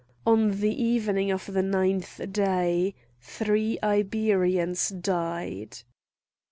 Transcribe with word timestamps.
On 0.25 0.59
the 0.61 0.83
evening 0.83 1.29
of 1.29 1.45
the 1.45 1.61
ninth 1.61 2.19
day 2.33 2.95
three 3.21 3.77
Iberians 3.83 4.89
died. 4.89 5.77